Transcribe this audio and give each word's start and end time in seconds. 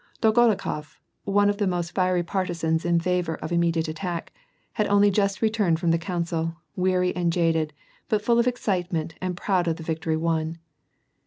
Dolgorukof, 0.19 0.97
one 1.25 1.47
of 1.47 1.57
the 1.57 1.67
most 1.67 1.91
fiery 1.93 2.23
partisans 2.23 2.85
in 2.85 2.99
favor 2.99 3.35
of 3.35 3.51
im 3.51 3.59
mediate 3.59 3.87
attack, 3.87 4.33
had 4.73 4.87
only 4.87 5.11
just 5.11 5.43
returned 5.43 5.79
from 5.79 5.91
the 5.91 5.99
oonncil, 5.99 6.55
weary 6.75 7.15
and 7.15 7.31
jaded, 7.31 7.71
but 8.09 8.23
full 8.23 8.39
of 8.39 8.47
excitement 8.47 9.13
and 9.21 9.37
proud 9.37 9.67
of 9.67 9.75
the 9.75 9.83
victory 9.83 10.17
won. 10.17 10.57